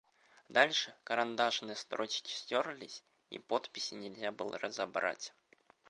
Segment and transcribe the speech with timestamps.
[0.49, 5.31] Дальше карандашные строчки стерлись, и подписи нельзя было разобрать.